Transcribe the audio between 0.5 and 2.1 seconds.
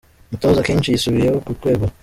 Keshi yisubiyeho ku kwegura